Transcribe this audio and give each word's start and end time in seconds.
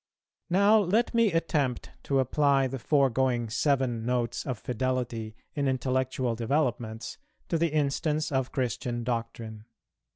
Now 0.49 0.79
let 0.79 1.13
me 1.13 1.31
attempt 1.31 1.91
to 2.05 2.17
apply 2.17 2.65
the 2.65 2.79
foregoing 2.79 3.51
seven 3.51 4.03
Notes 4.03 4.47
of 4.47 4.57
fidelity 4.57 5.35
in 5.53 5.67
intellectual 5.67 6.33
developments 6.33 7.19
to 7.49 7.59
the 7.59 7.71
instance 7.71 8.31
of 8.31 8.51
Christian 8.51 9.03
Doctrine. 9.03 9.65